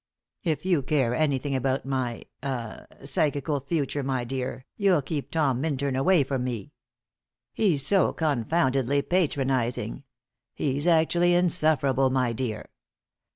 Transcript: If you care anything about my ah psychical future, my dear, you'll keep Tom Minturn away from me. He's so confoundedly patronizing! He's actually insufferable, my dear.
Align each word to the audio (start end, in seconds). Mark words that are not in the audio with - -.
If 0.43 0.65
you 0.65 0.81
care 0.81 1.13
anything 1.13 1.55
about 1.55 1.85
my 1.85 2.23
ah 2.41 2.87
psychical 3.03 3.59
future, 3.59 4.01
my 4.01 4.23
dear, 4.23 4.65
you'll 4.75 5.03
keep 5.03 5.29
Tom 5.29 5.61
Minturn 5.61 5.95
away 5.95 6.23
from 6.23 6.43
me. 6.43 6.73
He's 7.53 7.85
so 7.85 8.11
confoundedly 8.11 9.03
patronizing! 9.03 10.03
He's 10.55 10.87
actually 10.87 11.35
insufferable, 11.35 12.09
my 12.09 12.33
dear. 12.33 12.69